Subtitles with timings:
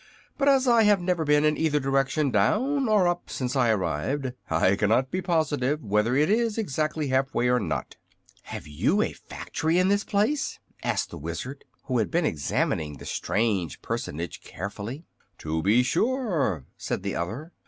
[0.35, 4.33] "But as I have never been in either direction, down or up, since I arrived,
[4.49, 7.97] I cannot be positive whether it is exactly half way or not."
[8.45, 13.05] "Have you a factory in this place?" asked the Wizard, who had been examining the
[13.05, 15.05] strange personage carefully.
[15.37, 17.51] "To be sure," said the other.